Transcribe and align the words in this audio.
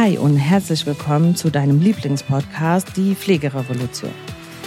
Hi 0.00 0.16
und 0.16 0.36
herzlich 0.36 0.86
willkommen 0.86 1.34
zu 1.34 1.50
deinem 1.50 1.80
Lieblingspodcast, 1.80 2.96
die 2.96 3.16
Pflegerevolution. 3.16 4.12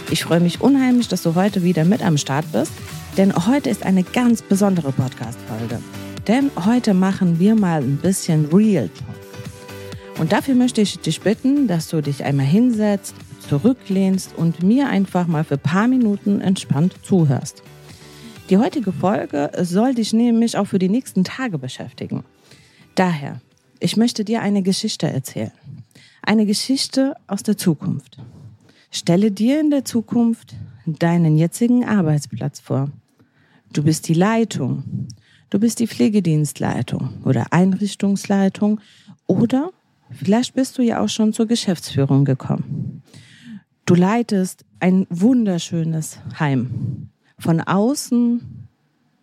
Ich 0.09 0.25
freue 0.25 0.41
mich 0.41 0.59
unheimlich, 0.59 1.07
dass 1.07 1.23
du 1.23 1.35
heute 1.35 1.63
wieder 1.63 1.85
mit 1.85 2.03
am 2.03 2.17
Start 2.17 2.51
bist, 2.51 2.73
denn 3.15 3.33
heute 3.47 3.69
ist 3.69 3.83
eine 3.83 4.03
ganz 4.03 4.41
besondere 4.41 4.91
Podcast-Folge. 4.91 5.79
Denn 6.27 6.51
heute 6.65 6.93
machen 6.93 7.39
wir 7.39 7.55
mal 7.55 7.81
ein 7.81 7.95
bisschen 7.95 8.47
Real 8.47 8.89
Talk. 8.89 10.19
Und 10.19 10.33
dafür 10.33 10.53
möchte 10.53 10.81
ich 10.81 10.99
dich 10.99 11.21
bitten, 11.21 11.65
dass 11.65 11.87
du 11.87 12.01
dich 12.01 12.25
einmal 12.25 12.45
hinsetzt, 12.45 13.15
zurücklehnst 13.47 14.35
und 14.35 14.63
mir 14.63 14.89
einfach 14.89 15.27
mal 15.27 15.45
für 15.45 15.55
ein 15.55 15.61
paar 15.61 15.87
Minuten 15.87 16.41
entspannt 16.41 16.95
zuhörst. 17.03 17.63
Die 18.49 18.57
heutige 18.57 18.91
Folge 18.91 19.49
soll 19.61 19.93
dich 19.93 20.11
nämlich 20.11 20.57
auch 20.57 20.67
für 20.67 20.79
die 20.79 20.89
nächsten 20.89 21.23
Tage 21.23 21.57
beschäftigen. 21.57 22.25
Daher 22.95 23.39
ich 23.81 23.97
möchte 23.97 24.23
dir 24.23 24.41
eine 24.41 24.61
Geschichte 24.61 25.07
erzählen. 25.07 25.51
Eine 26.21 26.45
Geschichte 26.45 27.15
aus 27.27 27.43
der 27.43 27.57
Zukunft. 27.57 28.17
Stelle 28.91 29.31
dir 29.31 29.59
in 29.59 29.71
der 29.71 29.83
Zukunft 29.85 30.55
deinen 30.85 31.35
jetzigen 31.35 31.83
Arbeitsplatz 31.83 32.59
vor. 32.59 32.91
Du 33.73 33.83
bist 33.83 34.07
die 34.07 34.13
Leitung. 34.13 35.07
Du 35.49 35.59
bist 35.59 35.79
die 35.79 35.87
Pflegedienstleitung 35.87 37.21
oder 37.25 37.51
Einrichtungsleitung 37.51 38.79
oder 39.25 39.71
vielleicht 40.11 40.53
bist 40.53 40.77
du 40.77 40.83
ja 40.83 41.01
auch 41.01 41.09
schon 41.09 41.33
zur 41.33 41.47
Geschäftsführung 41.47 42.23
gekommen. 42.23 43.01
Du 43.85 43.95
leitest 43.95 44.63
ein 44.79 45.07
wunderschönes 45.09 46.19
Heim. 46.39 47.09
Von 47.39 47.61
außen 47.61 48.67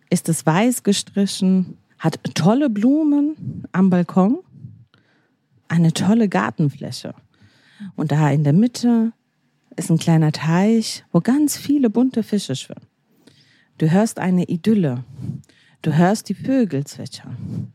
ist 0.09 0.27
es 0.27 0.45
weiß 0.45 0.83
gestrichen, 0.83 1.77
hat 1.97 2.19
tolle 2.35 2.69
Blumen 2.69 3.63
am 3.71 3.89
Balkon 3.89 4.39
eine 5.69 5.93
tolle 5.93 6.29
Gartenfläche. 6.29 7.13
Und 7.95 8.11
da 8.11 8.29
in 8.29 8.43
der 8.43 8.53
Mitte 8.53 9.13
ist 9.75 9.89
ein 9.89 9.97
kleiner 9.97 10.31
Teich, 10.31 11.05
wo 11.11 11.21
ganz 11.21 11.57
viele 11.57 11.89
bunte 11.89 12.23
Fische 12.23 12.55
schwimmen. 12.55 12.87
Du 13.77 13.89
hörst 13.89 14.19
eine 14.19 14.43
Idylle. 14.45 15.05
Du 15.81 15.93
hörst 15.93 16.27
die 16.27 16.33
Vögel 16.33 16.83
zwitschern. 16.83 17.73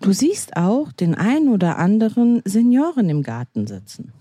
Du 0.00 0.12
siehst 0.12 0.56
auch 0.56 0.92
den 0.92 1.14
ein 1.14 1.48
oder 1.48 1.78
anderen 1.78 2.40
Senioren 2.44 3.10
im 3.10 3.22
Garten 3.22 3.66
sitzen. 3.66 4.12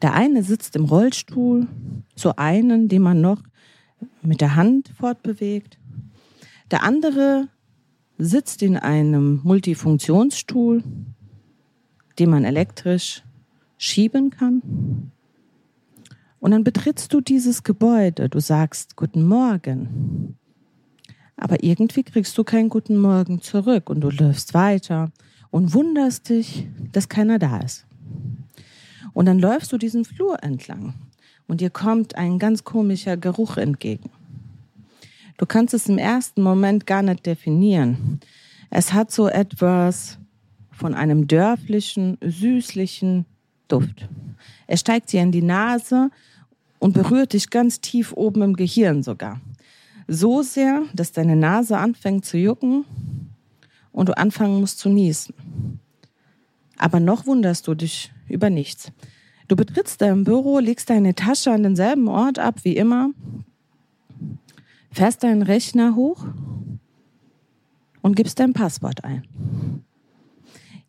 Der 0.00 0.14
eine 0.14 0.42
sitzt 0.42 0.74
im 0.74 0.86
Rollstuhl, 0.86 1.68
so 2.16 2.34
einen, 2.36 2.88
den 2.88 3.02
man 3.02 3.20
noch 3.20 3.42
mit 4.22 4.40
der 4.40 4.56
Hand 4.56 4.88
fortbewegt. 4.96 5.78
Der 6.70 6.82
andere 6.82 7.48
sitzt 8.18 8.62
in 8.62 8.76
einem 8.76 9.40
Multifunktionsstuhl 9.44 10.82
die 12.18 12.26
man 12.26 12.44
elektrisch 12.44 13.22
schieben 13.78 14.30
kann. 14.30 14.62
Und 16.40 16.50
dann 16.50 16.64
betrittst 16.64 17.12
du 17.12 17.20
dieses 17.20 17.62
Gebäude, 17.62 18.28
du 18.28 18.40
sagst 18.40 18.96
Guten 18.96 19.26
Morgen. 19.26 20.36
Aber 21.36 21.62
irgendwie 21.62 22.02
kriegst 22.02 22.36
du 22.36 22.44
keinen 22.44 22.68
Guten 22.68 22.96
Morgen 22.96 23.40
zurück 23.40 23.90
und 23.90 24.00
du 24.00 24.10
läufst 24.10 24.54
weiter 24.54 25.10
und 25.50 25.74
wunderst 25.74 26.28
dich, 26.28 26.66
dass 26.92 27.08
keiner 27.08 27.38
da 27.38 27.58
ist. 27.58 27.86
Und 29.12 29.26
dann 29.26 29.38
läufst 29.38 29.72
du 29.72 29.78
diesen 29.78 30.04
Flur 30.04 30.42
entlang 30.42 30.94
und 31.46 31.60
dir 31.60 31.70
kommt 31.70 32.16
ein 32.16 32.38
ganz 32.38 32.64
komischer 32.64 33.16
Geruch 33.16 33.56
entgegen. 33.56 34.10
Du 35.36 35.46
kannst 35.46 35.74
es 35.74 35.88
im 35.88 35.98
ersten 35.98 36.42
Moment 36.42 36.86
gar 36.86 37.02
nicht 37.02 37.26
definieren. 37.26 38.20
Es 38.70 38.92
hat 38.92 39.10
so 39.10 39.28
etwas 39.28 40.18
von 40.72 40.94
einem 40.94 41.28
dörflichen, 41.28 42.18
süßlichen 42.20 43.26
Duft. 43.68 44.08
Er 44.66 44.76
steigt 44.76 45.12
dir 45.12 45.22
in 45.22 45.32
die 45.32 45.42
Nase 45.42 46.10
und 46.78 46.94
berührt 46.94 47.32
dich 47.32 47.50
ganz 47.50 47.80
tief 47.80 48.12
oben 48.12 48.42
im 48.42 48.56
Gehirn 48.56 49.02
sogar. 49.02 49.40
So 50.08 50.42
sehr, 50.42 50.82
dass 50.94 51.12
deine 51.12 51.36
Nase 51.36 51.78
anfängt 51.78 52.24
zu 52.24 52.36
jucken 52.36 52.84
und 53.92 54.08
du 54.08 54.16
anfangen 54.16 54.60
musst 54.60 54.78
zu 54.78 54.88
niesen. 54.88 55.34
Aber 56.76 56.98
noch 56.98 57.26
wunderst 57.26 57.68
du 57.68 57.74
dich 57.74 58.12
über 58.28 58.50
nichts. 58.50 58.90
Du 59.48 59.56
betrittst 59.56 60.00
dein 60.00 60.24
Büro, 60.24 60.58
legst 60.58 60.90
deine 60.90 61.14
Tasche 61.14 61.52
an 61.52 61.62
denselben 61.62 62.08
Ort 62.08 62.38
ab 62.38 62.60
wie 62.64 62.76
immer, 62.76 63.10
fährst 64.90 65.22
deinen 65.22 65.42
Rechner 65.42 65.94
hoch 65.94 66.26
und 68.00 68.16
gibst 68.16 68.40
dein 68.40 68.52
Passwort 68.52 69.04
ein. 69.04 69.22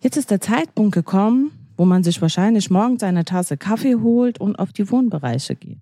Jetzt 0.03 0.17
ist 0.17 0.31
der 0.31 0.41
Zeitpunkt 0.41 0.93
gekommen, 0.93 1.51
wo 1.77 1.85
man 1.85 2.03
sich 2.03 2.21
wahrscheinlich 2.21 2.69
morgens 2.69 3.03
eine 3.03 3.23
Tasse 3.23 3.55
Kaffee 3.55 3.95
holt 3.95 4.37
und 4.37 4.57
auf 4.57 4.73
die 4.73 4.91
Wohnbereiche 4.91 5.55
geht. 5.55 5.79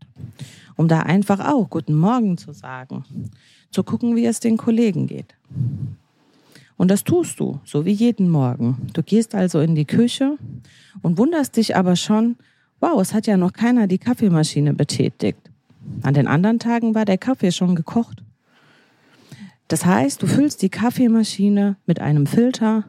Um 0.75 0.87
da 0.87 0.99
einfach 0.99 1.39
auch 1.39 1.71
Guten 1.71 1.95
Morgen 1.95 2.37
zu 2.37 2.53
sagen, 2.53 3.03
zu 3.71 3.83
gucken, 3.83 4.15
wie 4.15 4.27
es 4.27 4.39
den 4.39 4.57
Kollegen 4.57 5.07
geht. 5.07 5.33
Und 6.77 6.91
das 6.91 7.03
tust 7.03 7.39
du, 7.39 7.61
so 7.65 7.83
wie 7.83 7.93
jeden 7.93 8.29
Morgen. 8.29 8.89
Du 8.93 9.01
gehst 9.01 9.33
also 9.33 9.59
in 9.59 9.73
die 9.73 9.85
Küche 9.85 10.37
und 11.01 11.17
wunderst 11.17 11.57
dich 11.57 11.75
aber 11.75 11.95
schon, 11.95 12.35
wow, 12.79 13.01
es 13.01 13.15
hat 13.15 13.25
ja 13.25 13.37
noch 13.37 13.53
keiner 13.53 13.87
die 13.87 13.97
Kaffeemaschine 13.97 14.75
betätigt. 14.75 15.49
An 16.03 16.13
den 16.13 16.27
anderen 16.27 16.59
Tagen 16.59 16.93
war 16.93 17.05
der 17.05 17.17
Kaffee 17.17 17.51
schon 17.51 17.73
gekocht. 17.73 18.21
Das 19.67 19.83
heißt, 19.83 20.21
du 20.21 20.27
füllst 20.27 20.61
die 20.61 20.69
Kaffeemaschine 20.69 21.77
mit 21.87 21.99
einem 21.99 22.27
Filter, 22.27 22.83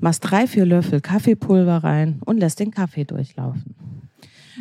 machst 0.00 0.30
drei, 0.30 0.46
vier 0.46 0.66
Löffel 0.66 1.00
Kaffeepulver 1.00 1.84
rein 1.84 2.20
und 2.24 2.38
lässt 2.38 2.60
den 2.60 2.70
Kaffee 2.70 3.04
durchlaufen. 3.04 3.74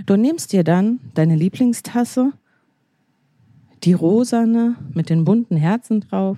Du 0.05 0.15
nimmst 0.15 0.53
dir 0.53 0.63
dann 0.63 0.99
deine 1.13 1.35
Lieblingstasse, 1.35 2.33
die 3.83 3.93
rosane 3.93 4.75
mit 4.93 5.09
den 5.09 5.25
bunten 5.25 5.57
Herzen 5.57 6.01
drauf 6.01 6.37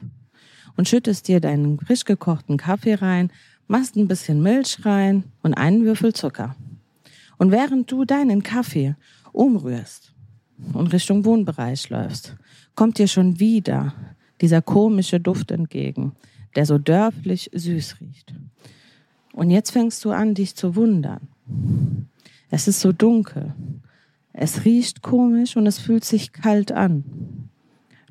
und 0.76 0.88
schüttest 0.88 1.28
dir 1.28 1.40
deinen 1.40 1.80
frisch 1.80 2.06
gekochten 2.06 2.58
Kaffee 2.58 2.96
rein, 2.96 3.32
machst 3.68 3.96
ein 3.96 4.08
bisschen 4.08 4.42
Milch 4.42 4.86
rein 4.86 5.24
und 5.42 5.54
einen 5.54 5.84
Würfel 5.84 6.14
Zucker. 6.14 6.56
Und 7.38 7.52
während 7.52 7.92
du 7.92 8.06
deinen 8.06 8.44
Kaffee 8.44 8.96
umrührst 9.32 10.14
und 10.74 10.94
Richtung 10.94 11.26
Wohnbereich 11.26 11.90
läufst, 11.90 12.36
kommt 12.76 12.98
dir 12.98 13.08
schon 13.08 13.40
wieder 13.40 13.94
dieser 14.42 14.62
komische 14.62 15.20
Duft 15.20 15.52
entgegen, 15.52 16.14
der 16.56 16.66
so 16.66 16.78
dörflich 16.78 17.50
süß 17.54 18.02
riecht. 18.02 18.34
Und 19.38 19.52
jetzt 19.52 19.70
fängst 19.70 20.04
du 20.04 20.10
an, 20.10 20.34
dich 20.34 20.56
zu 20.56 20.76
wundern. 20.76 21.28
Es 22.50 22.68
ist 22.68 22.82
so 22.82 22.92
dunkel. 22.92 23.54
Es 24.34 24.66
riecht 24.66 25.04
komisch 25.04 25.56
und 25.56 25.68
es 25.68 25.78
fühlt 25.78 26.04
sich 26.06 26.34
kalt 26.34 26.72
an. 26.72 27.04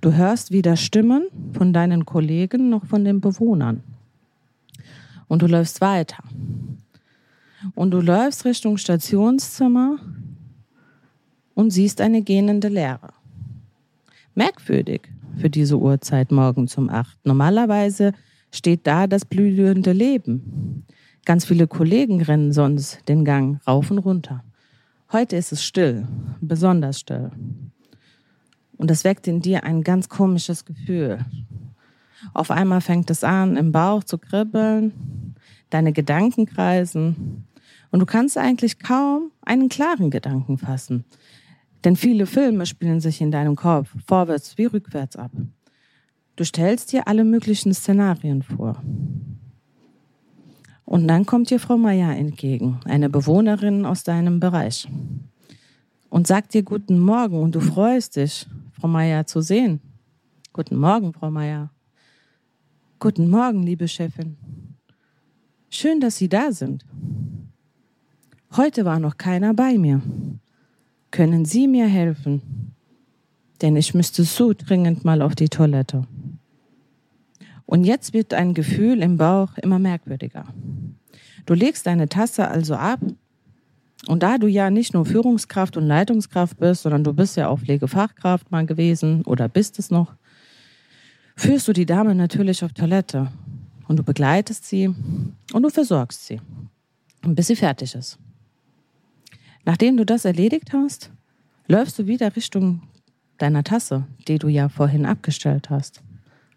Du 0.00 0.12
hörst 0.12 0.53
weder 0.53 0.76
Stimmen 0.76 1.26
von 1.53 1.72
deinen 1.72 2.06
Kollegen 2.06 2.70
noch 2.70 2.87
von 2.87 3.04
den 3.04 3.20
Bewohnern. 3.20 3.82
Und 5.26 5.42
du 5.42 5.48
läufst 5.48 5.81
weiter. 5.81 6.22
Und 7.75 7.91
du 7.91 8.00
läufst 8.00 8.44
Richtung 8.44 8.76
Stationszimmer 8.76 9.98
und 11.54 11.72
siehst 11.72 12.00
eine 12.00 12.22
gähnende 12.22 12.69
Leere. 12.69 13.12
Merkwürdig 14.37 15.08
für 15.38 15.50
diese 15.50 15.76
Uhrzeit 15.76 16.31
morgen 16.31 16.69
um 16.76 16.88
acht. 16.88 17.19
Normalerweise 17.26 18.12
steht 18.53 18.87
da 18.87 19.08
das 19.08 19.25
blühende 19.25 19.91
Leben. 19.91 20.84
Ganz 21.26 21.44
viele 21.44 21.66
Kollegen 21.66 22.22
rennen 22.22 22.53
sonst 22.53 23.00
den 23.09 23.25
Gang 23.25 23.60
rauf 23.66 23.91
und 23.91 23.98
runter. 23.98 24.44
Heute 25.10 25.34
ist 25.34 25.50
es 25.50 25.64
still, 25.64 26.06
besonders 26.41 27.00
still. 27.00 27.32
Und 28.76 28.91
das 28.92 29.03
weckt 29.03 29.26
in 29.26 29.41
dir 29.41 29.64
ein 29.64 29.82
ganz 29.82 30.09
komisches 30.09 30.64
Gefühl. 30.64 31.19
Auf 32.32 32.52
einmal 32.52 32.81
fängt 32.81 33.11
es 33.11 33.25
an, 33.25 33.56
im 33.56 33.73
Bauch 33.73 34.05
zu 34.05 34.19
kribbeln, 34.19 35.34
deine 35.69 35.93
Gedanken 35.93 36.46
kreisen 36.46 37.49
und 37.90 37.99
du 37.99 38.06
kannst 38.06 38.38
eigentlich 38.38 38.79
kaum 38.79 39.32
einen 39.43 39.69
klaren 39.69 40.12
Gedanken 40.12 40.58
fassen. 40.58 41.05
Denn 41.84 41.96
viele 41.96 42.26
Filme 42.26 42.67
spielen 42.67 43.00
sich 43.00 43.20
in 43.20 43.32
deinem 43.32 43.56
Kopf 43.56 43.90
vorwärts 44.06 44.58
wie 44.58 44.67
rückwärts 44.67 45.17
ab. 45.17 45.32
Du 46.37 46.44
stellst 46.44 46.93
dir 46.93 47.08
alle 47.08 47.25
möglichen 47.25 47.75
Szenarien 47.75 48.44
vor. 48.44 48.81
Und 50.87 51.09
dann 51.09 51.27
kommt 51.27 51.50
dir 51.50 51.59
Frau 51.59 51.77
Meier 51.77 52.17
entgegen, 52.17 52.79
eine 52.85 53.11
Bewohnerin 53.11 53.85
aus 53.85 54.05
deinem 54.05 54.38
Bereich, 54.38 54.88
und 56.09 56.29
sagt 56.29 56.55
dir 56.55 56.62
Guten 56.62 57.00
Morgen 57.00 57.43
und 57.43 57.56
du 57.56 57.61
freust 57.61 58.17
dich, 58.17 58.47
Frau 58.73 58.87
Meier 58.87 59.27
zu 59.27 59.41
sehen. 59.41 59.81
Guten 60.53 60.77
Morgen, 60.77 61.12
Frau 61.12 61.31
Meier. 61.31 61.71
Guten 63.00 63.29
Morgen, 63.29 63.65
liebe 63.65 63.88
Chefin. 63.88 64.37
Schön, 65.69 66.00
dass 66.00 66.17
Sie 66.17 66.29
da 66.29 66.53
sind. 66.53 66.85
Heute 68.56 68.85
war 68.85 69.00
noch 69.00 69.19
keiner 69.19 69.53
bei 69.55 69.77
mir. 69.77 70.00
Können 71.11 71.44
Sie 71.44 71.67
mir 71.67 71.89
helfen? 71.89 72.75
Denn 73.61 73.75
ich 73.75 73.93
müsste 73.93 74.23
so 74.23 74.53
dringend 74.56 75.05
mal 75.05 75.21
auf 75.21 75.35
die 75.35 75.49
Toilette. 75.49 76.06
Und 77.67 77.85
jetzt 77.85 78.15
wird 78.15 78.33
ein 78.33 78.55
Gefühl 78.55 79.03
im 79.03 79.17
Bauch 79.17 79.59
immer 79.59 79.79
merkwürdiger. 79.79 80.47
Du 81.45 81.55
legst 81.55 81.87
deine 81.87 82.09
Tasse 82.09 82.49
also 82.49 82.75
ab 82.75 83.01
und 84.07 84.23
da 84.23 84.39
du 84.39 84.47
ja 84.47 84.71
nicht 84.71 84.95
nur 84.95 85.05
Führungskraft 85.05 85.77
und 85.77 85.85
Leitungskraft 85.87 86.59
bist, 86.59 86.83
sondern 86.83 87.05
du 87.05 87.13
bist 87.13 87.37
ja 87.37 87.49
auch 87.49 87.59
Pflegefachkraft 87.59 88.51
mal 88.51 88.67
gewesen 88.67 89.23
oder 89.23 89.49
bist 89.49 89.79
es 89.79 89.91
noch, 89.91 90.15
führst 91.35 91.67
du 91.67 91.73
die 91.73 91.87
Dame 91.87 92.15
natürlich 92.15 92.65
auf 92.65 92.73
Toilette 92.73 93.33
und 93.89 93.99
du 93.99 94.03
begleitest 94.03 94.65
sie 94.65 94.95
und 95.53 95.63
du 95.63 95.71
versorgst 95.71 96.27
sie, 96.27 96.41
bis 97.23 97.49
sie 97.49 97.57
fertig 97.57 97.95
ist. 97.95 98.19
Nachdem 99.65 99.97
du 99.97 100.07
das 100.07 100.25
erledigt 100.25 100.73
hast, 100.73 101.11
läufst 101.67 101.99
du 101.99 102.07
wieder 102.07 102.37
Richtung 102.37 102.83
deiner 103.39 103.65
Tasse, 103.65 104.07
die 104.29 104.39
du 104.39 104.49
ja 104.49 104.69
vorhin 104.69 105.05
abgestellt 105.05 105.69
hast. 105.71 106.03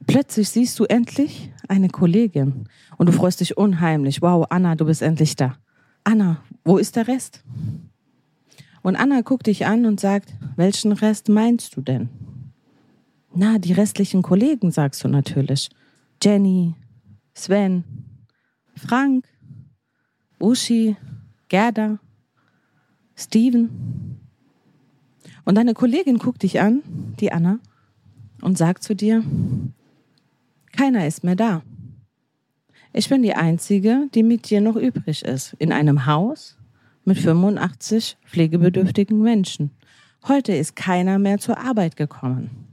Plötzlich 0.07 0.49
siehst 0.49 0.79
du 0.79 0.85
endlich 0.85 1.51
eine 1.67 1.89
Kollegin 1.89 2.67
und 2.97 3.07
du 3.07 3.11
freust 3.11 3.41
dich 3.41 3.57
unheimlich. 3.57 4.21
Wow, 4.21 4.47
Anna, 4.49 4.75
du 4.75 4.85
bist 4.85 5.01
endlich 5.01 5.35
da. 5.35 5.55
Anna, 6.03 6.41
wo 6.63 6.77
ist 6.77 6.95
der 6.95 7.07
Rest? 7.07 7.43
Und 8.81 8.95
Anna 8.95 9.21
guckt 9.21 9.47
dich 9.47 9.65
an 9.65 9.85
und 9.85 9.99
sagt, 9.99 10.33
welchen 10.55 10.93
Rest 10.93 11.29
meinst 11.29 11.75
du 11.75 11.81
denn? 11.81 12.09
Na, 13.33 13.59
die 13.59 13.73
restlichen 13.73 14.21
Kollegen, 14.21 14.71
sagst 14.71 15.03
du 15.03 15.07
natürlich. 15.07 15.69
Jenny, 16.23 16.75
Sven, 17.33 17.83
Frank, 18.75 19.25
Uschi, 20.39 20.95
Gerda, 21.49 21.99
Steven. 23.15 24.17
Und 25.45 25.55
deine 25.55 25.73
Kollegin 25.73 26.17
guckt 26.17 26.43
dich 26.43 26.59
an, 26.59 26.81
die 27.19 27.31
Anna, 27.31 27.59
und 28.41 28.57
sagt 28.57 28.83
zu 28.83 28.95
dir, 28.95 29.23
keiner 30.79 31.05
ist 31.05 31.25
mehr 31.25 31.35
da. 31.35 31.61
Ich 32.93 33.09
bin 33.09 33.21
die 33.21 33.33
Einzige, 33.33 34.07
die 34.15 34.23
mit 34.23 34.49
dir 34.49 34.61
noch 34.61 34.77
übrig 34.77 35.25
ist, 35.25 35.53
in 35.59 35.73
einem 35.73 36.05
Haus 36.05 36.57
mit 37.03 37.17
85 37.17 38.15
pflegebedürftigen 38.25 39.21
Menschen. 39.21 39.71
Heute 40.25 40.53
ist 40.53 40.77
keiner 40.77 41.19
mehr 41.19 41.37
zur 41.37 41.57
Arbeit 41.59 41.97
gekommen. 41.97 42.69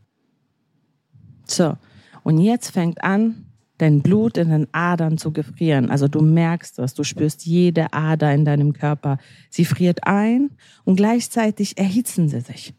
So, 1.49 1.77
und 2.23 2.39
jetzt 2.39 2.71
fängt 2.71 3.03
an, 3.03 3.47
dein 3.79 4.03
Blut 4.03 4.39
in 4.39 4.51
den 4.51 4.69
Adern 4.71 5.19
zu 5.19 5.33
gefrieren. 5.33 5.91
Also 5.91 6.07
du 6.07 6.23
merkst 6.23 6.79
das, 6.79 6.95
du 6.95 7.03
spürst 7.03 7.45
jede 7.45 7.93
Ader 7.93 8.33
in 8.33 8.45
deinem 8.45 8.73
Körper. 8.73 9.19
Sie 9.51 9.65
friert 9.65 10.07
ein 10.07 10.51
und 10.85 10.95
gleichzeitig 10.95 11.77
erhitzen 11.77 12.29
sie 12.29 12.41
sich. 12.41 12.73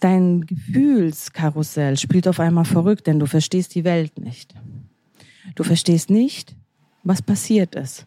Dein 0.00 0.46
Gefühlskarussell 0.46 1.96
spielt 1.96 2.28
auf 2.28 2.38
einmal 2.38 2.64
verrückt, 2.64 3.06
denn 3.06 3.18
du 3.18 3.26
verstehst 3.26 3.74
die 3.74 3.84
Welt 3.84 4.18
nicht. 4.18 4.54
Du 5.54 5.64
verstehst 5.64 6.08
nicht, 6.08 6.54
was 7.02 7.20
passiert 7.20 7.74
ist. 7.74 8.06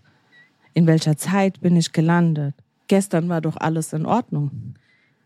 In 0.73 0.87
welcher 0.87 1.17
Zeit 1.17 1.59
bin 1.59 1.75
ich 1.75 1.91
gelandet? 1.91 2.55
Gestern 2.87 3.27
war 3.27 3.41
doch 3.41 3.57
alles 3.57 3.91
in 3.93 4.05
Ordnung. 4.05 4.75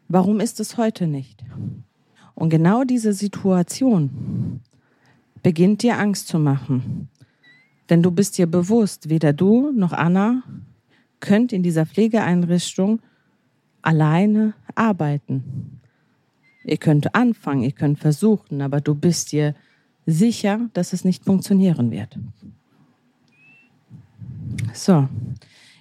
Warum 0.08 0.40
ist 0.40 0.60
es 0.60 0.78
heute 0.78 1.08
nicht? 1.08 1.44
Und 2.34 2.50
genau 2.50 2.84
diese 2.84 3.14
Situation 3.14 4.62
beginnt 5.44 5.84
dir 5.84 6.00
Angst 6.00 6.28
zu 6.28 6.40
machen. 6.40 7.10
Denn 7.90 8.02
du 8.02 8.10
bist 8.10 8.38
dir 8.38 8.48
bewusst, 8.48 9.10
weder 9.10 9.34
du 9.34 9.72
noch 9.72 9.94
Anna 9.94 10.42
könnt 11.20 11.54
in 11.54 11.64
dieser 11.64 11.86
Pflegeeinrichtung 11.86 13.00
alleine 13.82 14.54
arbeiten. 14.74 15.75
Ihr 16.66 16.78
könnt 16.78 17.14
anfangen, 17.14 17.64
ihr 17.64 17.72
könnt 17.72 18.00
versuchen, 18.00 18.62
aber 18.62 18.82
du 18.82 18.96
bist 18.96 19.32
dir 19.32 19.54
sicher, 20.06 20.70
dass 20.74 20.94
es 20.94 21.06
nicht 21.06 21.24
funktionieren 21.24 21.92
wird. 21.92 22.18
So, 24.74 25.08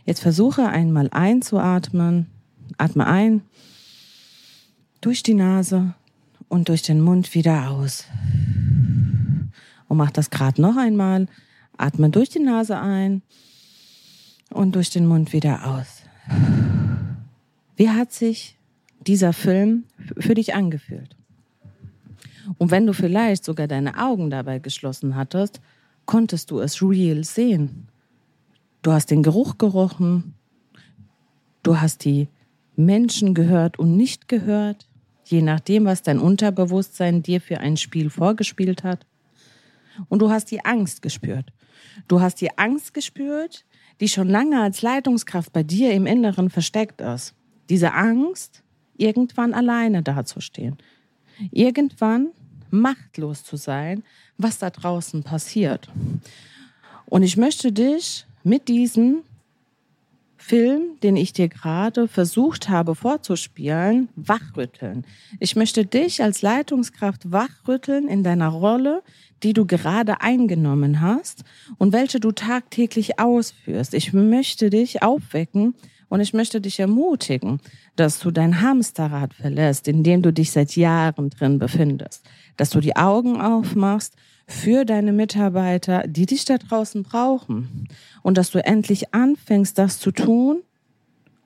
jetzt 0.04 0.20
versuche 0.20 0.68
einmal 0.68 1.08
einzuatmen. 1.10 2.26
Atme 2.78 3.06
ein 3.06 3.42
durch 5.00 5.22
die 5.22 5.34
Nase 5.34 5.94
und 6.48 6.68
durch 6.68 6.82
den 6.82 7.00
Mund 7.00 7.34
wieder 7.34 7.70
aus. 7.70 8.04
Und 9.88 9.96
mach 9.96 10.10
das 10.10 10.30
gerade 10.30 10.60
noch 10.60 10.76
einmal. 10.76 11.28
Atme 11.76 12.10
durch 12.10 12.28
die 12.28 12.40
Nase 12.40 12.78
ein 12.78 13.22
und 14.50 14.74
durch 14.74 14.90
den 14.90 15.06
Mund 15.06 15.32
wieder 15.32 15.66
aus. 15.66 16.02
Wie 17.76 17.90
hat 17.90 18.12
sich 18.12 18.56
dieser 19.06 19.32
Film 19.32 19.84
für 20.18 20.34
dich 20.34 20.54
angefühlt? 20.54 21.16
Und 22.58 22.70
wenn 22.70 22.86
du 22.86 22.92
vielleicht 22.92 23.44
sogar 23.44 23.66
deine 23.66 23.98
Augen 23.98 24.30
dabei 24.30 24.58
geschlossen 24.58 25.16
hattest, 25.16 25.60
konntest 26.06 26.50
du 26.50 26.60
es 26.60 26.82
real 26.82 27.24
sehen. 27.24 27.88
Du 28.82 28.92
hast 28.92 29.10
den 29.10 29.22
Geruch 29.22 29.56
gerochen, 29.56 30.34
du 31.62 31.80
hast 31.80 32.04
die 32.04 32.28
Menschen 32.76 33.34
gehört 33.34 33.78
und 33.78 33.96
nicht 33.96 34.28
gehört, 34.28 34.88
je 35.24 35.40
nachdem, 35.40 35.86
was 35.86 36.02
dein 36.02 36.18
Unterbewusstsein 36.18 37.22
dir 37.22 37.40
für 37.40 37.60
ein 37.60 37.76
Spiel 37.76 38.10
vorgespielt 38.10 38.84
hat. 38.84 39.06
Und 40.08 40.20
du 40.20 40.30
hast 40.30 40.50
die 40.50 40.64
Angst 40.64 41.02
gespürt. 41.02 41.52
Du 42.08 42.20
hast 42.20 42.40
die 42.40 42.58
Angst 42.58 42.92
gespürt, 42.92 43.64
die 44.00 44.08
schon 44.08 44.28
lange 44.28 44.60
als 44.60 44.82
Leitungskraft 44.82 45.52
bei 45.52 45.62
dir 45.62 45.92
im 45.92 46.06
Inneren 46.06 46.50
versteckt 46.50 47.00
ist. 47.00 47.34
Diese 47.70 47.94
Angst, 47.94 48.63
irgendwann 48.96 49.54
alleine 49.54 50.02
dazustehen. 50.02 50.76
Irgendwann 51.50 52.28
machtlos 52.70 53.44
zu 53.44 53.56
sein, 53.56 54.02
was 54.38 54.58
da 54.58 54.70
draußen 54.70 55.22
passiert. 55.22 55.88
Und 57.06 57.22
ich 57.22 57.36
möchte 57.36 57.72
dich 57.72 58.26
mit 58.42 58.68
diesem 58.68 59.22
Film, 60.36 60.98
den 61.02 61.16
ich 61.16 61.32
dir 61.32 61.48
gerade 61.48 62.06
versucht 62.06 62.68
habe 62.68 62.94
vorzuspielen, 62.94 64.10
wachrütteln. 64.14 65.06
Ich 65.40 65.56
möchte 65.56 65.86
dich 65.86 66.22
als 66.22 66.42
Leitungskraft 66.42 67.32
wachrütteln 67.32 68.08
in 68.08 68.22
deiner 68.22 68.48
Rolle, 68.48 69.02
die 69.42 69.54
du 69.54 69.64
gerade 69.64 70.20
eingenommen 70.20 71.00
hast 71.00 71.44
und 71.78 71.94
welche 71.94 72.20
du 72.20 72.32
tagtäglich 72.32 73.18
ausführst. 73.18 73.94
Ich 73.94 74.12
möchte 74.12 74.68
dich 74.68 75.02
aufwecken 75.02 75.74
und 76.14 76.20
ich 76.20 76.32
möchte 76.32 76.60
dich 76.60 76.78
ermutigen, 76.78 77.58
dass 77.96 78.20
du 78.20 78.30
dein 78.30 78.60
Hamsterrad 78.60 79.34
verlässt, 79.34 79.88
in 79.88 80.04
dem 80.04 80.22
du 80.22 80.32
dich 80.32 80.52
seit 80.52 80.76
Jahren 80.76 81.28
drin 81.30 81.58
befindest. 81.58 82.24
Dass 82.56 82.70
du 82.70 82.78
die 82.78 82.94
Augen 82.94 83.40
aufmachst 83.40 84.14
für 84.46 84.84
deine 84.84 85.12
Mitarbeiter, 85.12 86.04
die 86.06 86.26
dich 86.26 86.44
da 86.44 86.58
draußen 86.58 87.02
brauchen. 87.02 87.88
Und 88.22 88.38
dass 88.38 88.52
du 88.52 88.64
endlich 88.64 89.12
anfängst, 89.12 89.76
das 89.76 89.98
zu 89.98 90.12
tun, 90.12 90.62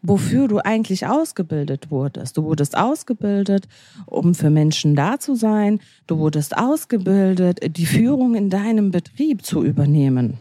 wofür 0.02 0.48
du 0.48 0.58
eigentlich 0.58 1.06
ausgebildet 1.06 1.90
wurdest. 1.90 2.36
Du 2.36 2.44
wurdest 2.44 2.76
ausgebildet, 2.76 3.68
um 4.04 4.34
für 4.34 4.50
Menschen 4.50 4.94
da 4.94 5.18
zu 5.18 5.34
sein. 5.34 5.80
Du 6.06 6.18
wurdest 6.18 6.58
ausgebildet, 6.58 7.74
die 7.74 7.86
Führung 7.86 8.34
in 8.34 8.50
deinem 8.50 8.90
Betrieb 8.90 9.46
zu 9.46 9.64
übernehmen. 9.64 10.40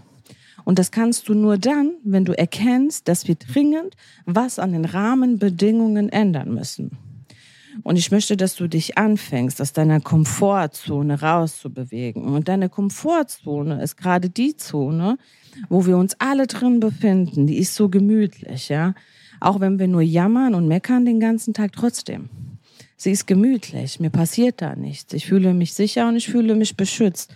Und 0.68 0.80
das 0.80 0.92
kannst 0.92 1.30
du 1.30 1.34
nur 1.34 1.58
dann, 1.58 1.94
wenn 2.04 2.26
du 2.26 2.38
erkennst, 2.38 3.08
dass 3.08 3.26
wir 3.30 3.36
dringend 3.36 3.96
was 4.26 4.60
an 4.60 4.74
den 4.74 4.84
Rahmenbedingungen 4.84 6.10
ändern 6.10 6.54
müssen. 6.54 6.98
Und 7.84 7.96
ich 7.96 8.12
möchte, 8.12 8.36
dass 8.36 8.56
du 8.56 8.68
dich 8.68 8.98
anfängst, 8.98 9.62
aus 9.62 9.72
deiner 9.72 10.02
Komfortzone 10.02 11.22
rauszubewegen. 11.22 12.26
Und 12.26 12.50
deine 12.50 12.68
Komfortzone 12.68 13.82
ist 13.82 13.96
gerade 13.96 14.30
die 14.30 14.58
Zone, 14.58 15.18
wo 15.70 15.86
wir 15.86 15.96
uns 15.96 16.18
alle 16.20 16.48
drin 16.48 16.82
befinden. 16.82 17.48
Die 17.48 17.60
ist 17.60 17.74
so 17.74 17.88
gemütlich, 17.88 18.68
ja. 18.68 18.94
Auch 19.40 19.62
wenn 19.62 19.80
wir 19.80 19.88
nur 19.88 20.02
jammern 20.02 20.54
und 20.54 20.68
meckern 20.68 21.06
den 21.06 21.22
ganzen 21.22 21.54
Tag 21.54 21.72
trotzdem. 21.72 22.28
Sie 22.98 23.12
ist 23.12 23.26
gemütlich. 23.26 24.02
Mir 24.02 24.10
passiert 24.10 24.62
da 24.62 24.76
nichts. 24.76 25.14
Ich 25.14 25.28
fühle 25.28 25.54
mich 25.54 25.74
sicher 25.74 26.10
und 26.10 26.18
ich 26.18 26.28
fühle 26.28 26.56
mich 26.56 26.76
beschützt. 26.76 27.34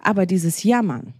Aber 0.00 0.26
dieses 0.26 0.62
Jammern, 0.62 1.12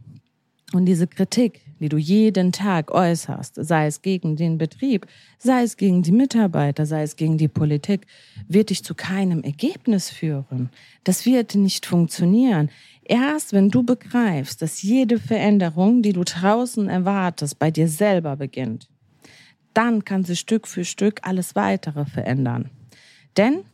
und 0.72 0.86
diese 0.86 1.06
Kritik, 1.06 1.62
die 1.80 1.88
du 1.88 1.96
jeden 1.96 2.52
Tag 2.52 2.90
äußerst, 2.90 3.56
sei 3.56 3.86
es 3.86 4.02
gegen 4.02 4.36
den 4.36 4.58
Betrieb, 4.58 5.06
sei 5.38 5.62
es 5.62 5.76
gegen 5.76 6.02
die 6.02 6.12
Mitarbeiter, 6.12 6.86
sei 6.86 7.02
es 7.02 7.16
gegen 7.16 7.38
die 7.38 7.48
Politik, 7.48 8.06
wird 8.48 8.70
dich 8.70 8.84
zu 8.84 8.94
keinem 8.94 9.42
Ergebnis 9.42 10.10
führen. 10.10 10.70
Das 11.04 11.26
wird 11.26 11.54
nicht 11.54 11.86
funktionieren. 11.86 12.70
Erst 13.02 13.52
wenn 13.52 13.70
du 13.70 13.82
begreifst, 13.82 14.62
dass 14.62 14.82
jede 14.82 15.18
Veränderung, 15.18 16.02
die 16.02 16.12
du 16.12 16.22
draußen 16.22 16.88
erwartest, 16.88 17.58
bei 17.58 17.70
dir 17.70 17.88
selber 17.88 18.36
beginnt, 18.36 18.88
dann 19.74 20.04
kann 20.04 20.24
sich 20.24 20.38
Stück 20.38 20.68
für 20.68 20.84
Stück 20.84 21.20
alles 21.22 21.54
weitere 21.56 22.04
verändern. 22.04 22.70
Denn 23.36 23.64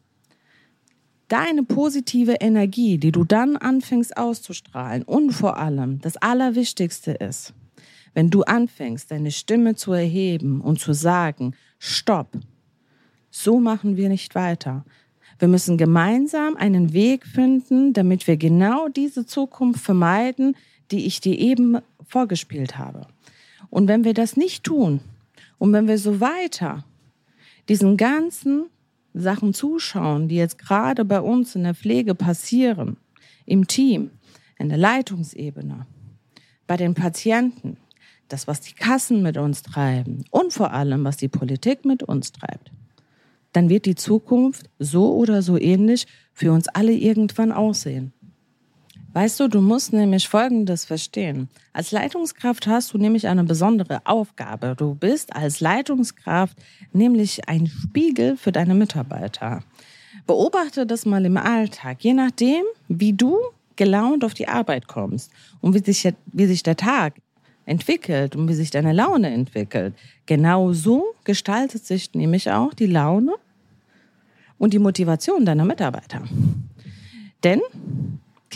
deine 1.28 1.62
positive 1.62 2.37
Energie, 2.40 2.99
die 2.99 3.12
du 3.12 3.25
dann 3.25 3.56
anfängst 3.56 4.16
auszustrahlen 4.16 5.02
und 5.02 5.33
vor 5.33 5.56
allem 5.56 6.00
das 6.00 6.16
Allerwichtigste 6.16 7.12
ist, 7.12 7.52
wenn 8.14 8.30
du 8.30 8.42
anfängst, 8.42 9.11
deine 9.11 9.30
Stimme 9.30 9.75
zu 9.75 9.92
erheben 9.92 10.61
und 10.61 10.80
zu 10.80 10.92
sagen, 10.92 11.54
stopp, 11.78 12.38
so 13.30 13.61
machen 13.61 13.97
wir 13.97 14.09
nicht 14.09 14.35
weiter. 14.35 14.85
Wir 15.38 15.49
müssen 15.49 15.76
gemeinsam 15.76 16.56
einen 16.56 16.95
Weg 16.95 17.26
finden, 17.26 17.92
damit 17.92 18.26
wir 18.26 18.38
genau 18.38 18.88
diese 18.88 19.26
Zukunft 19.26 19.85
vermeiden, 19.85 20.56
die 20.90 21.04
ich 21.04 21.21
dir 21.21 21.38
eben 21.38 21.78
vorgespielt 22.06 22.78
habe. 22.78 23.06
Und 23.68 23.88
wenn 23.88 24.04
wir 24.04 24.14
das 24.14 24.37
nicht 24.37 24.64
tun 24.64 25.00
und 25.59 25.73
wenn 25.73 25.88
wir 25.88 25.99
so 25.99 26.21
weiter 26.21 26.85
diesen 27.68 27.97
ganzen 27.97 28.66
Sachen 29.20 29.54
zuschauen, 29.54 30.28
die 30.28 30.37
jetzt 30.37 30.58
gerade 30.58 31.04
bei 31.04 31.20
uns 31.20 31.54
in 31.54 31.64
der 31.64 31.75
Pflege 31.75 32.14
passieren, 32.14 32.96
im 33.46 33.66
Team, 33.66 34.11
in 34.58 34.68
der 34.68 34.78
Leitungsebene, 34.78 35.87
bei 36.66 36.76
den 36.76 36.94
Patienten, 36.94 37.78
das, 38.28 38.46
was 38.46 38.61
die 38.61 38.75
Kassen 38.75 39.23
mit 39.23 39.37
uns 39.37 39.62
treiben 39.62 40.25
und 40.30 40.52
vor 40.52 40.73
allem, 40.73 41.04
was 41.04 41.16
die 41.16 41.28
Politik 41.28 41.85
mit 41.85 42.02
uns 42.02 42.32
treibt, 42.32 42.73
dann 43.52 43.68
wird 43.68 43.87
die 43.87 43.94
Zukunft 43.94 44.68
so 44.78 45.14
oder 45.14 45.42
so 45.42 45.56
ähnlich 45.56 46.06
für 46.32 46.52
uns 46.52 46.68
alle 46.68 46.92
irgendwann 46.92 47.52
aussehen. 47.52 48.12
Weißt 49.16 49.40
du, 49.40 49.49
du 49.49 49.62
musst 49.62 49.94
nämlich 49.94 50.28
Folgendes 50.28 50.85
verstehen. 50.85 51.49
Als 51.73 51.90
Leitungskraft 51.90 52.66
hast 52.66 52.92
du 52.92 52.99
nämlich 52.99 53.26
eine 53.28 53.44
besondere 53.44 54.02
Aufgabe. 54.04 54.75
Du 54.76 54.94
bist 54.94 55.35
als 55.35 55.61
Leitungskraft 55.61 56.54
nämlich 56.92 57.49
ein 57.49 57.66
Spiegel 57.66 58.37
für 58.37 58.52
deine 58.52 58.75
Mitarbeiter. 58.75 59.62
Beobachte 60.26 60.85
das 60.85 61.06
mal 61.06 61.25
im 61.25 61.38
Alltag. 61.38 62.04
Je 62.04 62.12
nachdem, 62.12 62.62
wie 62.88 63.14
du 63.14 63.38
gelaunt 63.76 64.23
auf 64.23 64.35
die 64.35 64.49
Arbeit 64.49 64.87
kommst 64.87 65.32
und 65.62 65.73
wie 65.73 65.82
sich, 65.82 66.12
wie 66.26 66.44
sich 66.44 66.62
der 66.62 66.76
Tag 66.76 67.14
entwickelt 67.64 68.37
und 68.37 68.46
wie 68.50 68.54
sich 68.54 68.70
deine 68.70 68.92
Laune 68.92 69.30
entwickelt, 69.30 69.94
genau 70.26 70.75
so 70.75 71.14
gestaltet 71.25 71.87
sich 71.87 72.12
nämlich 72.12 72.50
auch 72.50 72.75
die 72.75 72.85
Laune 72.85 73.32
und 74.58 74.75
die 74.75 74.78
Motivation 74.78 75.46
deiner 75.46 75.64
Mitarbeiter. 75.64 76.20
Denn 77.42 77.62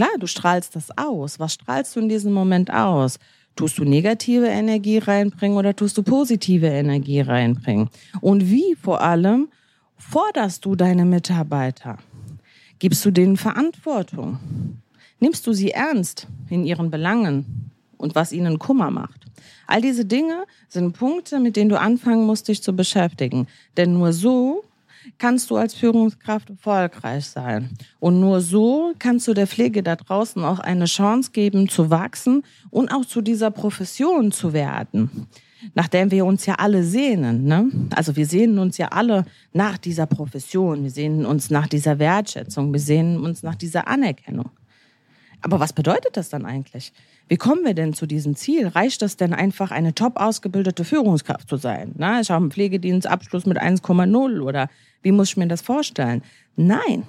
Klar, 0.01 0.17
du 0.19 0.27
strahlst 0.27 0.75
das 0.77 0.89
aus. 0.97 1.39
Was 1.39 1.53
strahlst 1.53 1.95
du 1.95 2.01
in 2.01 2.09
diesem 2.09 2.33
Moment 2.33 2.73
aus? 2.73 3.19
Tust 3.55 3.77
du 3.77 3.85
negative 3.85 4.47
Energie 4.47 4.97
reinbringen 4.97 5.59
oder 5.59 5.77
tust 5.77 5.99
du 5.99 6.03
positive 6.03 6.69
Energie 6.69 7.21
reinbringen? 7.21 7.91
Und 8.23 8.49
wie 8.49 8.75
vor 8.81 9.03
allem 9.03 9.51
forderst 9.99 10.65
du 10.65 10.75
deine 10.75 11.05
Mitarbeiter? 11.05 11.99
Gibst 12.79 13.05
du 13.05 13.11
denen 13.11 13.37
Verantwortung? 13.37 14.39
Nimmst 15.19 15.47
du 15.47 15.53
sie 15.53 15.73
ernst 15.73 16.27
in 16.49 16.65
ihren 16.65 16.91
Belangen 16.91 17.71
und 17.99 18.15
was 18.15 18.33
ihnen 18.33 18.59
Kummer 18.59 18.91
macht? 18.91 19.27
All 19.67 19.83
diese 19.83 20.07
Dinge 20.07 20.45
sind 20.71 20.97
Punkte, 20.97 21.41
mit 21.41 21.57
denen 21.57 21.69
du 21.69 21.79
anfangen 21.79 22.25
musst, 22.25 22.49
dich 22.49 22.63
zu 22.63 22.75
beschäftigen. 22.75 23.49
Denn 23.77 23.93
nur 23.93 24.15
so 24.15 24.65
kannst 25.19 25.51
du 25.51 25.57
als 25.57 25.75
Führungskraft 25.75 26.51
erfolgreich 26.51 27.27
sein. 27.27 27.71
Und 27.99 28.21
nur 28.21 28.41
so 28.41 28.93
kannst 28.99 29.29
du 29.29 29.35
der 29.35 29.47
Pflege 29.47 29.83
da 29.83 29.97
draußen 29.97 30.45
auch 30.45 30.59
eine 30.59 30.87
Chance 30.87 31.31
geben, 31.33 31.69
zu 31.69 31.91
wachsen 31.91 32.43
und 32.71 32.93
auch 32.93 33.05
zu 33.05 33.21
dieser 33.21 33.51
Profession 33.51 34.33
zu 34.33 34.53
werden. 34.53 35.29
Nachdem 35.75 36.11
wir 36.11 36.25
uns 36.25 36.47
ja 36.47 36.55
alle 36.55 36.83
sehnen, 36.85 37.45
ne? 37.45 37.69
Also 37.95 38.17
wir 38.17 38.25
sehnen 38.25 38.59
uns 38.59 38.79
ja 38.79 38.89
alle 38.89 39.27
nach 39.53 39.77
dieser 39.77 40.07
Profession, 40.07 40.83
wir 40.83 40.91
sehnen 40.91 41.27
uns 41.27 41.51
nach 41.51 41.67
dieser 41.67 41.99
Wertschätzung, 41.99 42.73
wir 42.73 42.81
sehnen 42.81 43.19
uns 43.21 43.43
nach 43.43 43.57
dieser 43.57 43.87
Anerkennung. 43.87 44.51
Aber 45.43 45.61
was 45.61 45.73
bedeutet 45.73 46.17
das 46.17 46.29
dann 46.31 46.47
eigentlich? 46.47 46.93
Wie 47.31 47.37
kommen 47.37 47.65
wir 47.65 47.75
denn 47.75 47.95
zu 47.95 48.07
diesem 48.07 48.35
Ziel? 48.35 48.67
Reicht 48.67 49.03
das 49.03 49.17
denn 49.17 49.33
einfach, 49.33 49.71
eine 49.71 49.95
top 49.95 50.17
ausgebildete 50.17 50.85
Führungskraft 50.85 51.49
zu 51.49 51.59
sein? 51.59 51.93
Na, 51.97 52.21
ich 52.21 52.29
habe 52.29 52.43
einen 52.43 52.51
Pflegedienstabschluss 52.51 53.47
mit 53.47 53.57
1,0 53.57 54.41
oder 54.41 54.69
wie 55.03 55.13
muss 55.13 55.29
ich 55.29 55.37
mir 55.37 55.47
das 55.47 55.61
vorstellen? 55.61 56.25
Nein. 56.57 57.05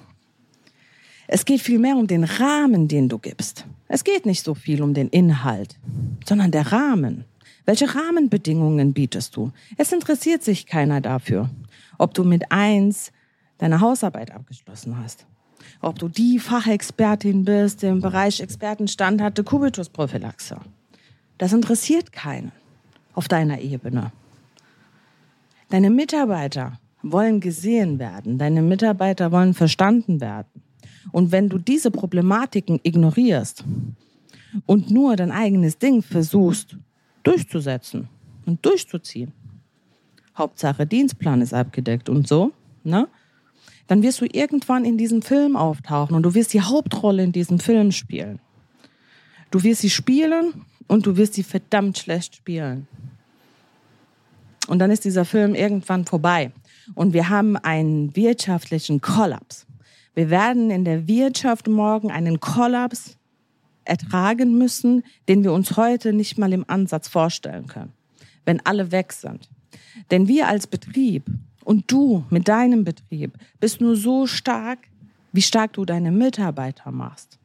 Es 1.26 1.44
geht 1.44 1.60
vielmehr 1.60 1.96
um 1.96 2.06
den 2.06 2.22
Rahmen, 2.22 2.86
den 2.86 3.08
du 3.08 3.18
gibst. 3.18 3.66
Es 3.88 4.04
geht 4.04 4.24
nicht 4.24 4.44
so 4.44 4.54
viel 4.54 4.80
um 4.84 4.94
den 4.94 5.08
Inhalt, 5.08 5.76
sondern 6.24 6.52
der 6.52 6.70
Rahmen. 6.70 7.24
Welche 7.66 7.92
Rahmenbedingungen 7.92 8.92
bietest 8.92 9.34
du? 9.34 9.50
Es 9.76 9.90
interessiert 9.90 10.44
sich 10.44 10.66
keiner 10.66 11.00
dafür, 11.00 11.50
ob 11.98 12.14
du 12.14 12.22
mit 12.22 12.52
eins 12.52 13.10
deine 13.58 13.80
Hausarbeit 13.80 14.30
abgeschlossen 14.30 14.96
hast, 15.02 15.26
ob 15.80 15.98
du 15.98 16.08
die 16.08 16.38
Fachexpertin 16.38 17.44
bist, 17.44 17.82
im 17.84 18.00
Bereich 18.00 18.40
Expertenstand 18.40 19.20
hatte 19.20 19.44
Kubitusprophylaxe. 19.44 20.58
Das 21.38 21.52
interessiert 21.52 22.12
keinen 22.12 22.52
auf 23.14 23.28
deiner 23.28 23.60
Ebene. 23.60 24.12
Deine 25.70 25.90
Mitarbeiter 25.90 26.78
wollen 27.02 27.40
gesehen 27.40 27.98
werden. 27.98 28.38
Deine 28.38 28.62
Mitarbeiter 28.62 29.32
wollen 29.32 29.54
verstanden 29.54 30.20
werden. 30.20 30.62
Und 31.10 31.32
wenn 31.32 31.48
du 31.48 31.58
diese 31.58 31.90
Problematiken 31.90 32.78
ignorierst 32.82 33.64
und 34.66 34.90
nur 34.90 35.16
dein 35.16 35.32
eigenes 35.32 35.78
Ding 35.78 36.02
versuchst 36.02 36.76
durchzusetzen 37.22 38.08
und 38.46 38.64
durchzuziehen, 38.64 39.32
Hauptsache 40.36 40.86
Dienstplan 40.86 41.42
ist 41.42 41.52
abgedeckt 41.52 42.08
und 42.08 42.26
so, 42.26 42.52
ne? 42.84 43.08
Dann 43.92 44.02
wirst 44.02 44.22
du 44.22 44.24
irgendwann 44.24 44.86
in 44.86 44.96
diesem 44.96 45.20
Film 45.20 45.54
auftauchen 45.54 46.16
und 46.16 46.22
du 46.22 46.32
wirst 46.32 46.54
die 46.54 46.62
Hauptrolle 46.62 47.24
in 47.24 47.32
diesem 47.32 47.58
Film 47.58 47.92
spielen. 47.92 48.40
Du 49.50 49.62
wirst 49.64 49.82
sie 49.82 49.90
spielen 49.90 50.64
und 50.88 51.04
du 51.04 51.18
wirst 51.18 51.34
sie 51.34 51.42
verdammt 51.42 51.98
schlecht 51.98 52.36
spielen. 52.36 52.88
Und 54.66 54.78
dann 54.78 54.90
ist 54.90 55.04
dieser 55.04 55.26
Film 55.26 55.54
irgendwann 55.54 56.06
vorbei 56.06 56.52
und 56.94 57.12
wir 57.12 57.28
haben 57.28 57.58
einen 57.58 58.16
wirtschaftlichen 58.16 59.02
Kollaps. 59.02 59.66
Wir 60.14 60.30
werden 60.30 60.70
in 60.70 60.86
der 60.86 61.06
Wirtschaft 61.06 61.68
morgen 61.68 62.10
einen 62.10 62.40
Kollaps 62.40 63.18
ertragen 63.84 64.56
müssen, 64.56 65.02
den 65.28 65.44
wir 65.44 65.52
uns 65.52 65.76
heute 65.76 66.14
nicht 66.14 66.38
mal 66.38 66.54
im 66.54 66.64
Ansatz 66.66 67.08
vorstellen 67.08 67.66
können, 67.66 67.92
wenn 68.46 68.64
alle 68.64 68.90
weg 68.90 69.12
sind. 69.12 69.50
Denn 70.10 70.28
wir 70.28 70.48
als 70.48 70.66
Betrieb 70.66 71.26
und 71.64 71.90
du 71.90 72.24
mit 72.30 72.48
deinem 72.48 72.84
Betrieb 72.84 73.32
bist 73.60 73.80
nur 73.80 73.96
so 73.96 74.26
stark, 74.26 74.78
wie 75.32 75.42
stark 75.42 75.72
du 75.72 75.84
deine 75.84 76.10
Mitarbeiter 76.10 76.90
machst, 76.90 77.38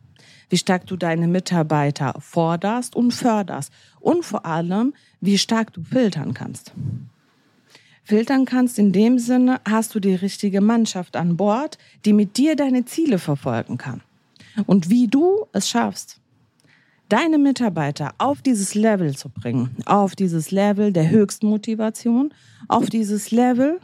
wie 0.50 0.58
stark 0.58 0.86
du 0.88 0.98
deine 0.98 1.28
Mitarbeiter 1.28 2.16
forderst 2.20 2.96
und 2.96 3.12
förderst 3.12 3.72
und 4.00 4.26
vor 4.26 4.46
allem, 4.46 4.94
wie 5.22 5.38
stark 5.38 5.74
du 5.74 5.84
filtern 5.84 6.34
kannst 6.34 6.74
filtern 8.08 8.46
kannst. 8.46 8.80
In 8.80 8.94
dem 8.94 9.20
Sinne 9.20 9.60
hast 9.68 9.94
du 9.94 10.00
die 10.00 10.16
richtige 10.16 10.62
Mannschaft 10.62 11.18
an 11.18 11.36
Bord, 11.36 11.78
die 12.06 12.14
mit 12.14 12.38
dir 12.38 12.56
deine 12.56 12.86
Ziele 12.86 13.20
verfolgen 13.20 13.78
kann. 13.78 14.02
Und 14.66 14.90
wie 14.90 15.08
du 15.08 15.46
es 15.52 15.70
schaffst, 15.70 16.20
deine 17.10 17.38
Mitarbeiter 17.38 18.14
auf 18.18 18.42
dieses 18.42 18.76
Level 18.76 19.16
zu 19.16 19.30
bringen, 19.30 19.76
auf 19.86 20.16
dieses 20.16 20.52
Level 20.52 20.94
der 20.94 21.10
Höchstmotivation, 21.10 22.34
auf 22.70 22.88
dieses 22.88 23.32
Level 23.32 23.80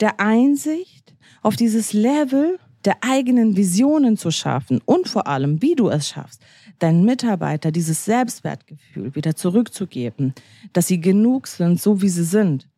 der 0.00 0.20
Einsicht, 0.20 1.14
auf 1.42 1.56
dieses 1.56 1.92
Level 1.92 2.58
der 2.84 2.98
eigenen 3.02 3.56
Visionen 3.56 4.16
zu 4.16 4.30
schaffen 4.30 4.80
und 4.84 5.08
vor 5.08 5.26
allem, 5.26 5.62
wie 5.62 5.74
du 5.74 5.88
es 5.88 6.08
schaffst, 6.08 6.42
deinen 6.78 7.04
Mitarbeiter 7.04 7.70
dieses 7.70 8.04
Selbstwertgefühl 8.04 9.14
wieder 9.14 9.36
zurückzugeben, 9.36 10.34
dass 10.72 10.86
sie 10.86 11.00
genug 11.00 11.46
sind, 11.46 11.80
so 11.80 12.02
wie 12.02 12.08
sie 12.08 12.24
sind, 12.24 12.68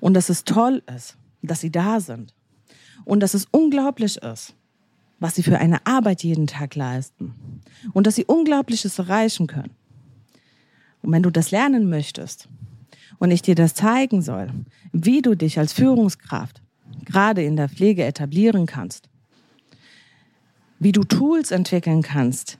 und 0.00 0.14
dass 0.14 0.28
es 0.28 0.44
toll 0.44 0.82
ist, 0.94 1.16
dass 1.42 1.60
sie 1.60 1.70
da 1.70 2.00
sind. 2.00 2.34
Und 3.04 3.20
dass 3.20 3.32
es 3.32 3.46
unglaublich 3.50 4.18
ist, 4.18 4.54
was 5.18 5.34
sie 5.34 5.42
für 5.42 5.58
eine 5.58 5.86
Arbeit 5.86 6.22
jeden 6.22 6.46
Tag 6.46 6.74
leisten. 6.74 7.34
Und 7.94 8.06
dass 8.06 8.16
sie 8.16 8.26
Unglaubliches 8.26 8.98
erreichen 8.98 9.46
können. 9.46 9.74
Und 11.00 11.12
wenn 11.12 11.22
du 11.22 11.30
das 11.30 11.50
lernen 11.50 11.88
möchtest 11.88 12.48
und 13.18 13.30
ich 13.30 13.42
dir 13.42 13.54
das 13.54 13.74
zeigen 13.74 14.22
soll, 14.22 14.50
wie 14.92 15.22
du 15.22 15.34
dich 15.34 15.58
als 15.58 15.72
Führungskraft 15.72 16.62
gerade 17.04 17.42
in 17.42 17.56
der 17.56 17.68
Pflege 17.68 18.04
etablieren 18.04 18.66
kannst, 18.66 19.08
wie 20.78 20.92
du 20.92 21.04
Tools 21.04 21.50
entwickeln 21.50 22.02
kannst, 22.02 22.58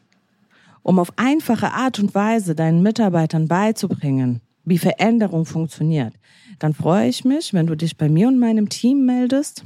um 0.83 0.99
auf 0.99 1.13
einfache 1.17 1.73
Art 1.73 1.99
und 1.99 2.15
Weise 2.15 2.55
deinen 2.55 2.83
Mitarbeitern 2.83 3.49
beizubringen, 3.49 4.41
wie 4.65 4.79
Veränderung 4.79 5.45
funktioniert, 5.45 6.15
dann 6.59 6.75
freue 6.75 7.09
ich 7.09 7.25
mich, 7.25 7.55
wenn 7.55 7.67
du 7.67 7.77
dich 7.77 7.97
bei 7.97 8.09
mir 8.09 8.29
und 8.29 8.39
meinem 8.39 8.69
Team 8.69 9.07
meldest, 9.07 9.65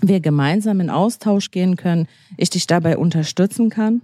wir 0.00 0.20
gemeinsam 0.20 0.80
in 0.80 0.90
Austausch 0.90 1.50
gehen 1.50 1.76
können, 1.76 2.06
ich 2.36 2.50
dich 2.50 2.66
dabei 2.66 2.98
unterstützen 2.98 3.70
kann 3.70 4.00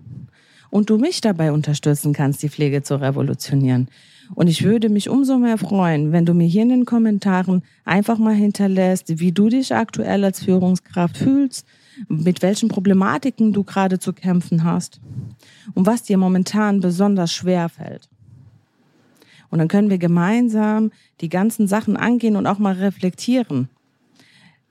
und 0.70 0.90
du 0.90 0.98
mich 0.98 1.20
dabei 1.20 1.52
unterstützen 1.52 2.12
kannst, 2.12 2.42
die 2.42 2.48
Pflege 2.48 2.82
zu 2.82 3.00
revolutionieren. 3.00 3.88
Und 4.34 4.48
ich 4.48 4.64
würde 4.64 4.88
mich 4.88 5.08
umso 5.08 5.38
mehr 5.38 5.58
freuen, 5.58 6.12
wenn 6.12 6.24
du 6.24 6.34
mir 6.34 6.46
hier 6.46 6.62
in 6.62 6.70
den 6.70 6.84
Kommentaren 6.84 7.62
einfach 7.84 8.18
mal 8.18 8.34
hinterlässt, 8.34 9.20
wie 9.20 9.32
du 9.32 9.48
dich 9.48 9.74
aktuell 9.74 10.24
als 10.24 10.42
Führungskraft 10.42 11.16
fühlst, 11.16 11.66
mit 12.08 12.42
welchen 12.42 12.68
Problematiken 12.68 13.52
du 13.52 13.64
gerade 13.64 13.98
zu 13.98 14.12
kämpfen 14.12 14.64
hast 14.64 15.00
und 15.74 15.86
was 15.86 16.02
dir 16.02 16.18
momentan 16.18 16.80
besonders 16.80 17.32
schwer 17.32 17.68
fällt. 17.68 18.08
Und 19.50 19.58
dann 19.58 19.68
können 19.68 19.90
wir 19.90 19.98
gemeinsam 19.98 20.90
die 21.20 21.28
ganzen 21.28 21.68
Sachen 21.68 21.96
angehen 21.96 22.36
und 22.36 22.46
auch 22.46 22.58
mal 22.58 22.74
reflektieren. 22.74 23.68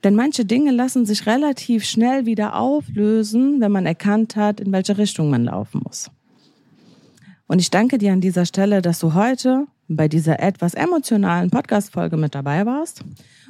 Denn 0.02 0.14
manche 0.14 0.44
Dinge 0.44 0.72
lassen 0.72 1.06
sich 1.06 1.26
relativ 1.26 1.84
schnell 1.84 2.26
wieder 2.26 2.56
auflösen, 2.56 3.60
wenn 3.60 3.72
man 3.72 3.86
erkannt 3.86 4.36
hat, 4.36 4.60
in 4.60 4.70
welche 4.70 4.98
Richtung 4.98 5.30
man 5.30 5.44
laufen 5.44 5.80
muss. 5.82 6.10
Und 7.46 7.58
ich 7.60 7.70
danke 7.70 7.98
dir 7.98 8.12
an 8.12 8.20
dieser 8.20 8.46
Stelle, 8.46 8.80
dass 8.80 8.98
du 8.98 9.14
heute 9.14 9.66
bei 9.88 10.08
dieser 10.08 10.40
etwas 10.40 10.74
emotionalen 10.74 11.50
Podcast-Folge 11.50 12.16
mit 12.16 12.34
dabei 12.34 12.64
warst. 12.64 13.04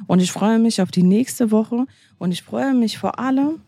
Und 0.07 0.19
ich 0.19 0.31
freue 0.31 0.59
mich 0.59 0.81
auf 0.81 0.91
die 0.91 1.03
nächste 1.03 1.51
Woche 1.51 1.85
und 2.17 2.31
ich 2.31 2.43
freue 2.43 2.73
mich 2.73 2.97
vor 2.97 3.19
allem, 3.19 3.61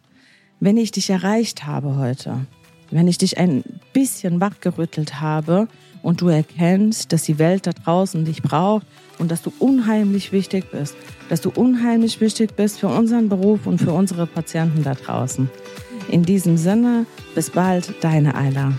wenn 0.59 0.77
ich 0.77 0.91
dich 0.91 1.09
erreicht 1.09 1.65
habe 1.65 1.95
heute. 1.95 2.45
Wenn 2.89 3.07
ich 3.07 3.17
dich 3.17 3.37
ein 3.37 3.63
bisschen 3.93 4.39
wachgerüttelt 4.39 5.21
habe 5.21 5.67
und 6.03 6.21
du 6.21 6.27
erkennst, 6.27 7.11
dass 7.11 7.23
die 7.23 7.39
Welt 7.39 7.67
da 7.67 7.71
draußen 7.71 8.25
dich 8.25 8.41
braucht 8.41 8.85
und 9.19 9.31
dass 9.31 9.41
du 9.41 9.51
unheimlich 9.59 10.31
wichtig 10.31 10.71
bist. 10.71 10.95
Dass 11.29 11.41
du 11.41 11.49
unheimlich 11.49 12.21
wichtig 12.21 12.55
bist 12.55 12.79
für 12.79 12.87
unseren 12.87 13.29
Beruf 13.29 13.65
und 13.67 13.79
für 13.79 13.91
unsere 13.91 14.25
Patienten 14.25 14.83
da 14.83 14.93
draußen. 14.93 15.49
In 16.09 16.23
diesem 16.23 16.57
Sinne, 16.57 17.05
bis 17.35 17.49
bald, 17.49 17.93
deine 18.01 18.35
Ayla. 18.35 18.73